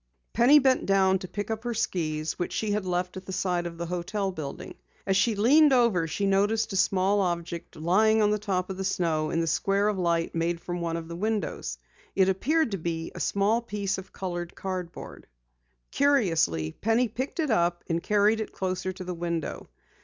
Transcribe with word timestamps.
Penny 0.33 0.57
bent 0.57 0.87
down 0.87 1.19
to 1.19 1.27
pick 1.27 1.51
up 1.51 1.63
her 1.63 1.75
skis 1.75 2.39
which 2.39 2.59
had 2.59 2.81
been 2.81 2.89
left 2.89 3.17
at 3.17 3.25
the 3.27 3.31
side 3.31 3.67
of 3.67 3.77
the 3.77 3.85
hotel 3.85 4.31
building. 4.31 4.73
As 5.05 5.15
she 5.15 5.35
leaned 5.35 5.73
over, 5.73 6.07
she 6.07 6.25
noticed 6.25 6.73
a 6.73 6.75
small 6.75 7.21
object 7.21 7.75
lying 7.75 8.19
on 8.19 8.35
top 8.39 8.71
of 8.71 8.77
the 8.77 8.83
snow 8.83 9.29
in 9.29 9.41
the 9.41 9.45
square 9.45 9.87
of 9.89 9.99
light 9.99 10.33
made 10.33 10.59
from 10.59 10.81
one 10.81 10.97
of 10.97 11.07
the 11.07 11.15
windows. 11.15 11.77
It 12.15 12.29
appeared 12.29 12.71
to 12.71 12.79
be 12.79 13.11
a 13.13 13.19
small 13.19 13.61
piece 13.61 13.99
of 13.99 14.11
colored 14.11 14.55
cardboard. 14.55 15.27
Curiously, 15.91 16.71
Penny 16.81 17.07
picked 17.07 17.39
it 17.39 17.51
up 17.51 17.83
and 17.87 18.01
carried 18.01 18.39
it 18.41 18.51
closer 18.51 18.91
to 18.91 19.03
the 19.03 19.13
window. 19.13 19.69